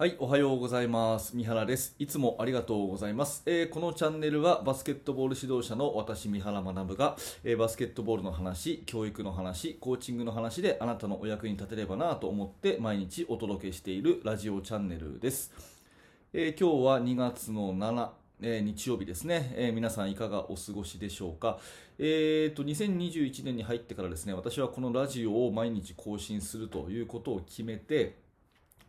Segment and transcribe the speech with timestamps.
[0.00, 1.36] はい、おはようございます。
[1.36, 1.96] 三原です。
[1.98, 3.42] いつもありがとうございます。
[3.46, 15.50] えーこのチャンネルはバスケットボール指導者の私、三原学が、えーバスケットボールの話、教育の話、コーチングの話であなたのお役に立てればなと思って毎日お届けしているラジオチャンネルです。
[16.32, 18.10] えー今日は2月の7、
[18.40, 21.58] え日曜日ですね、え皆さんいかがお過ごしでしょうか、
[21.98, 28.27] えー、と2021年に入ってからですね私はこのラジオを毎日更新するということを決めて、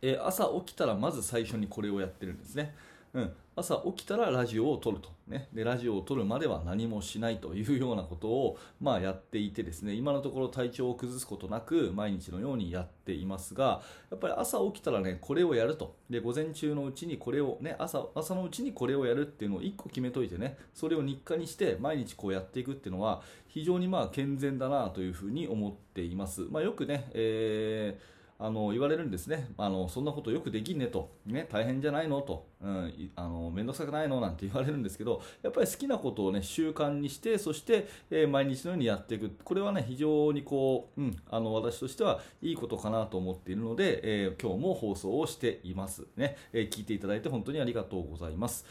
[0.02, 2.74] えー朝起きたらまず最初にこれをやってるんですね、
[3.14, 9.94] うん、朝起きたらラジオを撮ると、ね、でラジオを撮るまでは何もしないというようなことを、まあ、やっていてですね。
[9.94, 15.96] 今のところ体調を崩すことなく毎日のようにやっていますがやっぱり朝起きたらねこれをやると。
[16.08, 29.50] で午前中のうちにこれをね朝朝のうちにこれをやるっていうのを1個決めといてねそれを日課にして毎日こうやっていくっていうのは非常にまあ健全だなというふうに思っています、まあ、よくね、えーあの言われるんですね。
[29.58, 34.18] あの、そんなことよくできんねと、ね、大変じゃないのと、うん、あの面倒くさくないの？
[34.20, 48.64] なんて 言われるんですけど、やっぱり好きなことを、ね、習慣にして、そして、えー毎日のようにやっていく、これはね、非常にこう、うん、あの私としてはいいことかなと思っているので、えー今日も放送をしています、ねえー聞いていただいて本当にありがとうございます。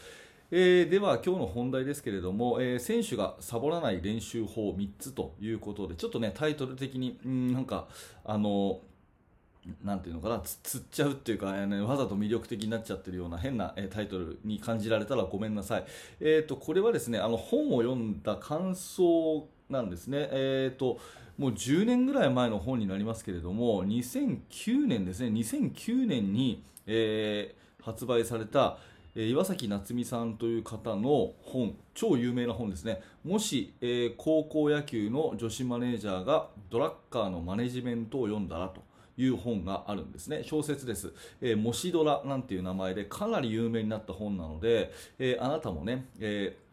[0.52, 7.86] えーでは今日の本題ですけれども、えー選手がサボらない練習法3つということでちょっとねタイトル的にうんなんか
[8.24, 8.80] あの
[9.84, 15.84] なんていうのかなつつっちゃうっていうか、えーね、わざと魅力的になっちゃってるような変な、えータイトルに感じられたらごめんなさい、
[16.20, 20.98] えー、とこれはですねあの本を読んだ感想なんですね、えー、と
[21.38, 25.28] もう10年ぐらい前の本になりますけれども2009年ですね。
[25.28, 28.78] 2009年に、えー発売された
[29.16, 33.00] 岩崎夏美さんという方の本超有名な本ですね。
[33.24, 38.82] もし、えー高校野球の女子マネージャーがドラッカーのマネジメントを読んだらと。
[39.20, 40.42] いう本があるんですね。
[40.44, 46.70] 小説です、えー、もしドラなんていう名前でかなり有名になった本なので、えーあなたもね、えー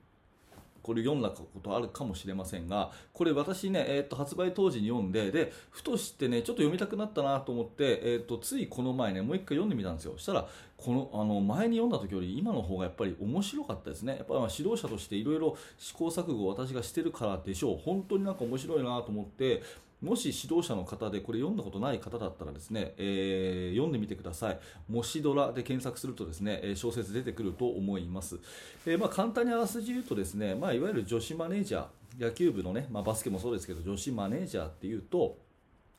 [0.87, 10.13] これ読んだことあるかもしれませんがこれ私ね、えー、と発売当時に読んででふとしてねちょっと読みたくなったなと思って、えー、とついこの前ねもう一回読んでみたんですよ。
[10.15, 10.47] そしたら
[10.77, 14.15] このあの前に読んだ時より今の方がやっぱり面白かったですね。
[14.15, 17.77] やっぱ指導者としていろいろ試行錯誤を私がしてるからでしょう。
[17.83, 19.63] 本当になんか面白いなと思って
[20.01, 24.59] もし指導者の方でこれ読んだことない方だったらですね、えー読んでみてください。
[24.89, 28.39] もしドラで検索するとですね、小説出てくると思います。
[28.85, 35.37] えーまあ、簡単にあらすじ言うとですね、まあ、いわゆる女子マネージャー、野球部のね、まあ、バスケもそうですけど、女子マネージャーっていうと、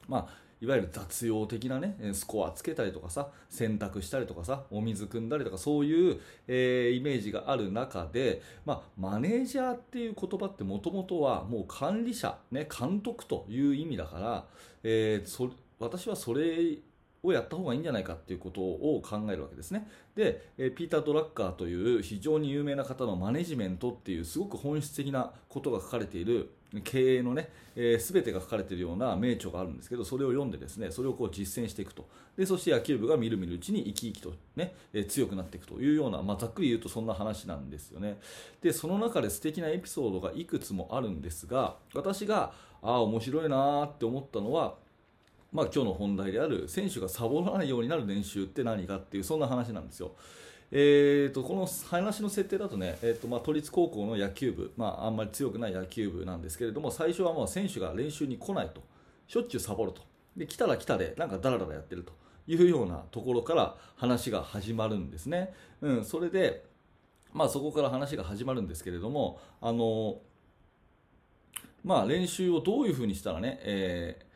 [0.08, 14.44] まあ、いわゆる雑用的なね、スコアつけたりとかさ、洗濯したりとかさ、お水汲んだりとか、そういう、えーイメージがある中で、まあ、マネージャーっていう言葉ってもともとはもう管理者、ね、監督という意味だから、
[14.82, 16.78] えー私はそれ
[17.22, 19.88] をやった方がいいんじゃないかっていうことを考えるわけですね。
[20.14, 26.50] で、えピーター・ドラッカーという非常に有名な方のマネジメントっていうすごく本質的なことが書かれている
[26.84, 32.06] 経営のね、えー、全てが書かれているような名著があるんですけど、それを読んでですね、それをこう実践していくと。
[32.36, 38.18] で、そして野球部がみるみるうちに生き生きとね、えー強くなっていくというような、まあ、ざっくり言うとそんな話なんですよね。
[38.60, 42.52] で、その中で素敵なエピソードがいくつもあるんですが、私が、
[42.82, 44.76] ああ、面白いなって思ったのは、
[45.52, 50.12] まあ、今日の本題である選手がサボらないようになる練習って何かっていうそんな話なんですよ。
[50.70, 58.82] えー、とこの話の設定だとね、えーとまあ、都立高校の野球部、まあ、あんまり強くない野球部なんですけれども最初はもう選手が練習に来ないと
[59.26, 60.02] しょっちゅうサボると
[60.36, 62.12] で来たら来たでなんかダラダラやってると
[62.46, 65.52] いうようなところから話が始まるんですね。
[65.82, 66.64] うん、それで、
[67.32, 70.18] まあ、そこから話が始まるんですけれどもあの
[71.84, 74.27] まあ、練習をどういうふうにしたらね、えー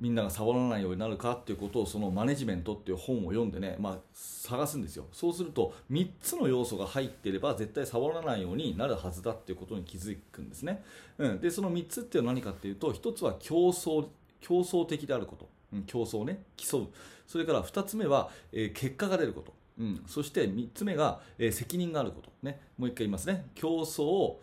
[0.00, 5.04] みんながサボらないようになるかっていうことをそのマネジメントっていう本を読んでね、まあ、探すんですよ。
[5.12, 10.82] そうすると3つの要素が入っていれば絶対サボらないようになるはずだっていうことに気づくんですね、
[11.18, 14.06] うん、でその3つっていうのは何かっていうと1つは競争
[14.40, 16.42] 競争的であること、うん、競争ね。
[16.56, 16.88] 競う。
[17.26, 19.54] それから2つ目は、えー結果が出ること。
[19.78, 23.46] うん、そして3つ目が、えー責任があること、ね、もう一回言いますね。
[23.54, 24.36] 競争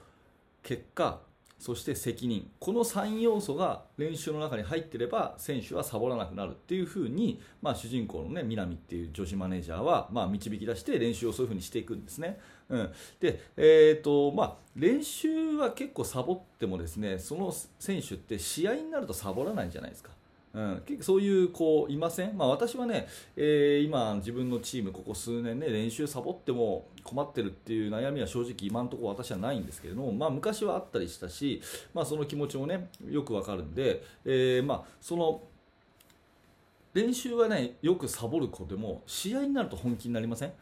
[0.63, 1.19] 結果
[1.59, 12.39] そして責任この3要素が練習の中に入っていれば選手はサボらなくなるっていうふうに、まあ、主人公の、ね、南っていう女子マネージャーは、まあ、導き出して練習をそういうふうにしていくんですね。
[12.69, 20.11] うん、で、えーとまあ、練習は結構サボってもですねその選手って試合になるとサボらないじゃないですか。
[20.57, 31.61] うん、結構そういう子いません、まあ、私はね、えー今、自分のチームここ数年、ね、練習サボっても困ってるっていう悩みは正直今のところ私はないんですけれども、まあ、昔はあったりしたし、
[31.93, 35.43] まあ、その気持ちもねよくわかるんで、えーまあ、その
[36.95, 40.53] 練習はねよくサボる子でも試合になると本気になりません？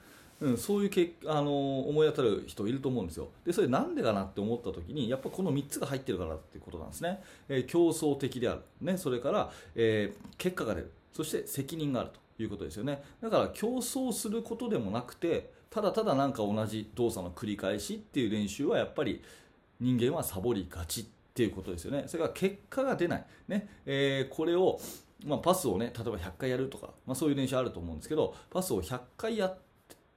[0.41, 3.29] うん、そういうけあの思い当たる人いると思うんですよ。
[3.45, 10.91] でそれなんでかなって思った時にやっぱこの3つが入ってるからっていうことなんですね、えー、競争的である、ね、それから、えー、結果が出る。
[11.13, 13.01] そして責任があるということですよね。
[13.21, 19.21] だから競争することでもなくてただただなんか同じ動作の繰り返しっていう練習はやっぱり
[19.79, 22.03] 人間はサボりがちっていうことですよね。
[22.07, 23.69] それから結果が出ない、ね。
[23.85, 24.79] えー、これを
[25.25, 29.57] まあ、パスをね例えば100回やるとか、まあ、そういう練習あると思うんですけどパスを100回やっ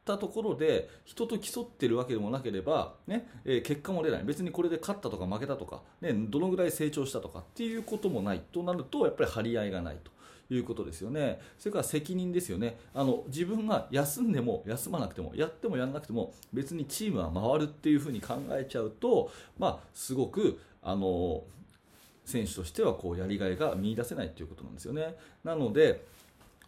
[0.09, 10.11] たところで人と競ってるわけでもなければ、ねえー、結果も出ない別にこれで勝ったとか負けたとか、ね、どのぐらい成長したとかっていうこともないとなるとやっぱり張り合いがないと。
[10.51, 21.43] いうことですよねそれから責任ですよねあの自分が休んでも休まなくてもやってもやらなくても別にチームは回るっていうふうに考えちゃうと、まあ、すごくあの
[22.25, 25.17] 選手としてはこうやりがいが見いだせないということなんですよね。
[25.45, 26.05] なので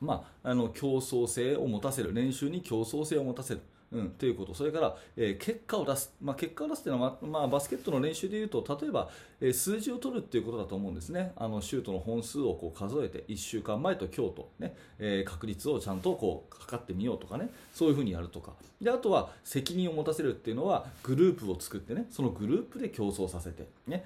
[0.01, 3.61] まあ、あの競争性を持たせる練習に競争性を持たせる。
[3.93, 9.09] うん、ということ、それから、えー、結果を出す、まあ、結果を出すというのは、まあ、バスケットの練習でいうと、例えば、
[9.41, 24.05] えー、数字を取るっていうことだと思うんですね、あのシュートの本数をこう数えて、1週間前と今日とね、えー、確率をちゃんとこう測ってみようとかね、そういうふうにやるとか、であとは責任を持たせるっていうのは、グループを作ってね、そのグループで競争させて、ね、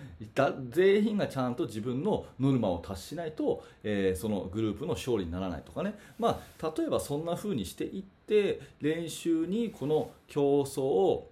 [0.71, 11.23] 全員がちゃんと自分のノルマを達しないと、えそのグループの勝利にならないとかね、まあ、例えばそんなふうにしていって、って練習にこの競争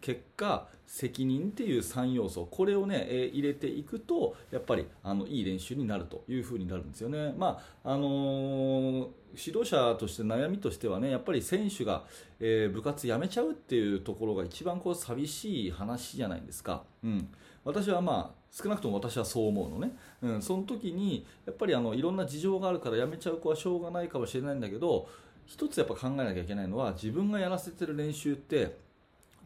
[0.00, 7.34] 結果責任っていう3要素これをね、えー、入れていくとやっぱりあのいい練習になるというふうになるんですよね。
[7.36, 12.04] まああのー、指導者として悩みとしてはねやっぱり選手が、
[12.40, 16.84] えー、部活やめちゃうっていうところが一番こう寂しい話じゃないですか。
[17.04, 17.28] うん、
[17.64, 25.06] 私はまあ少なくとも私はそう思うのね、うん、その時にやっぱりあのいろんな事情があるからやめちゃう子はしょうがないかもしれないんだけど
[25.48, 28.76] 一つやっぱ考えなきゃいけないのは自分がやらせてる練習って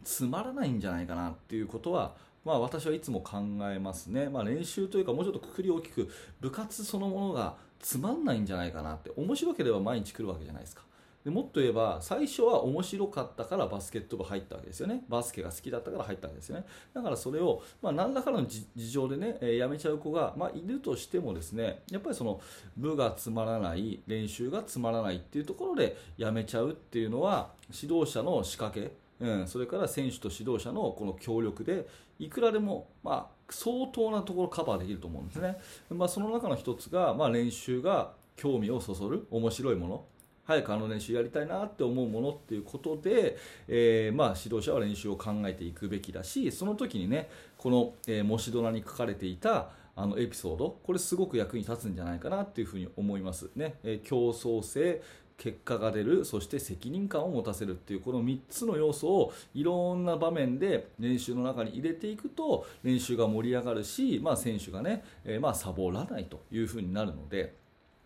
[0.03, 2.13] つまらないんじゃないかなっていうことは
[2.45, 3.37] まあ、私はいつも考
[3.71, 6.09] えますね、まあ、練習というかもうちょっとくくり大きく
[6.41, 10.83] 部活そのものがつまんないんじゃないかなって面白ければ毎日来るわけじゃないですか。
[11.23, 15.03] でもっと言えば最初は面白かったからバスケット部入ったわけですよね。
[15.07, 16.65] バスケが好きだったから入ったわけですよね。
[16.93, 22.41] だからそれを、まあ、何らかの事情でね、えー、辞めちゃう子が、まあ、いるとしてもですねやっぱりその
[22.75, 28.91] 部がつまらない練習がつまらないっていうところで辞めちゃうっていうのは指導者の仕掛け。
[29.19, 31.87] うん、それから選手と指導者のこの協力で
[32.19, 35.57] いくらでも、まあ、相当なところカバーできると思うんですね、
[35.89, 40.05] まあ、その中の一つが、まあ、練習が興味をそそる面白いもの。
[40.45, 43.37] 早くあの練習やりたいなって思うものっていうことで、
[43.67, 55.01] えー、ま指導者は練習を考えていくべきだしその時にねこの、えー、模試ドラに書かれていたあのエピソードこれすごく役に立つんじゃないかなっていうふうに思いますね、えー、競争性
[55.37, 67.62] 結果が出るそして責任感を持たせるっていうこの3つの要素をいろんな場面で練習の中に入れていくと練習が盛り上がるし、まあ、選手がね、えー、まあサボらないというふうになるので。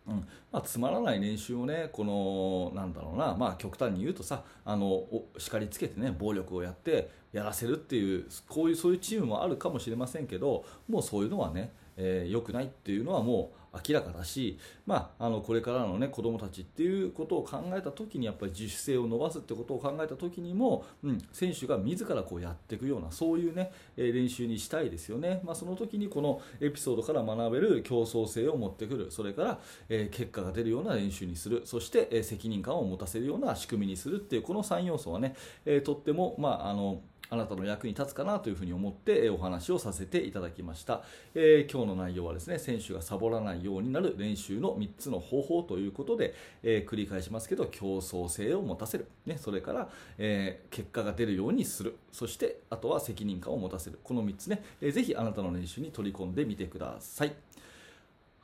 [0.07, 0.27] うん。
[0.51, 5.03] まあ、つまらない練習をねこのなんだろうな、まあ、極端に言うとさあの
[5.37, 29.11] 叱りつけてね暴力をやってやらせるっていうこういうそういうチームもあるかもしれませんけどもうそういうのはねえー、良くないっていうのはもう明らかだし、まあ、あのこれからの、ね、子どもたちっていうことを考えた時にやっぱり自主性を伸ばすってことを考えた時にも、うん、選手が自らこうやっていくようなそういう、ね、練習にしたいですよね、まあ、その時にこのエピソードから学べる競争性を持ってくる。
[29.11, 31.61] それから、えー、結果が出るような練習にする。
[31.65, 35.35] そして、え、責任感を持たせるような仕組みにするっていうこの3要素はね、
[35.65, 41.01] えー、とっても、まああのあなたの役に立つかなというふうに思ってお話をさせていただきました、
[41.35, 51.97] えー、今日の内容はですね選手がサボらないようになる練習の3つの方法ということで、えー、繰り返しますけど競争性を持たせる、ね、それから、えー、結果が出るようにする。
[52.11, 53.99] そしてあとは責任感を持たせる。
[54.03, 57.33] この3つね、えー、ぜひあなたの練習に取り込んでみてください。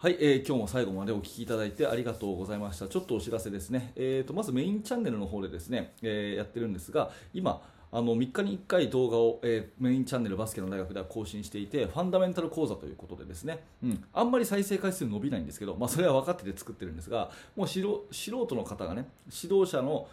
[0.03, 2.89] はい、えー、今日も最後までお聞きいただいてありがとうございました。
[2.89, 3.93] ちょっとお知らせですね。
[3.95, 7.61] えーと、まずメインチャンネルの方でですね、えー、やってるんですが、今、
[7.95, 20.07] あの3日に1回動画を、えー、メインチャンネルバスケの大学では更新していてファンダメンタル講座ということでですね、うん、あんまり再生回数伸びないんですけど、まあ、それは分かってて作ってるんですがもう素人の方がね指導者の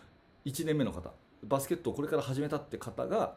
[0.45, 1.11] 1年目の方
[1.43, 3.35] バスケットをこれから始めたって方が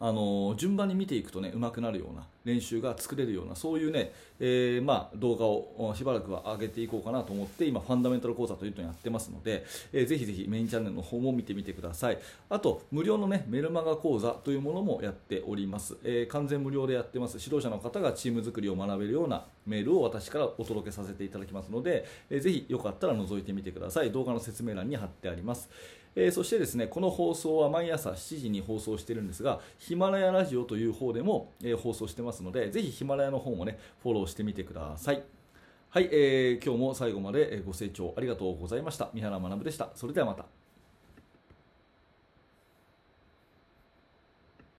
[0.00, 12.18] あの順番に見ていくとね上手くなるような練習が作れるようなそういうね、えー、まあ、動画をしばらくは上げていこうかなと思って今ファンダメンタル講座というのをやってますので、えー、ぜひぜひメインチャンネルの方も見てみてください。
[12.50, 17.38] あと無料のねメルマガ講座というものもやっております、えー、完全無料でやってます。
[17.38, 24.12] 指導者の方がチーム作りを学べるようなメールを私からお届けさせていただきますので、えー、ぜひよかったら覗いてみてください。
[24.12, 25.70] 動画の説明欄に貼ってあります。
[26.16, 35.22] えー、そしてですねこの放送は毎朝7時に放送してるんですがヒマラヤラジオという方でも、えー、放送してますのでぜひヒマラヤの方もねフォローしてみてください。
[35.90, 39.10] はい、えー、今日も最後までご清聴ありがとうございました。
[39.14, 39.90] 三原学でした。
[39.94, 40.63] それではまた。